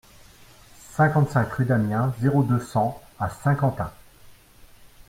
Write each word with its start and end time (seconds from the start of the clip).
cinquante-cinq 0.95 1.53
rue 1.53 1.65
d'Amiens, 1.65 2.15
zéro 2.21 2.41
deux, 2.41 2.59
cent 2.59 2.99
à 3.19 3.29
Saint-Quentin 3.29 3.91